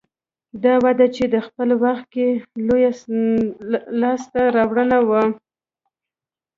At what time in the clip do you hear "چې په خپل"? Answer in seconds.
1.15-1.69